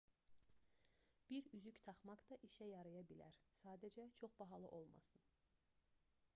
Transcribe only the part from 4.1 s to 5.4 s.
çox bahalı olmasın